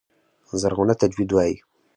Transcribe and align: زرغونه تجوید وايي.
زرغونه 0.61 0.93
تجوید 1.01 1.29
وايي. 1.33 1.55